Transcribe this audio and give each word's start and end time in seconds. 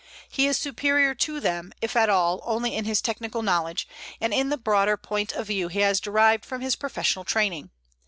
He 0.27 0.47
is 0.47 0.57
superior 0.57 1.13
to 1.13 1.39
them, 1.39 1.73
if 1.79 1.95
at 1.95 2.09
all, 2.09 2.41
only 2.43 2.75
in 2.75 2.85
his 2.85 3.03
technical 3.03 3.43
knowledge, 3.43 3.87
and 4.19 4.33
in 4.33 4.49
the 4.49 4.57
broader 4.57 4.97
point 4.97 5.31
of 5.33 5.45
view 5.45 5.67
he 5.67 5.81
has 5.81 5.99
derived 6.01 6.43
from 6.43 6.61
his 6.61 6.75
professional 6.75 7.23
training. 7.23 7.69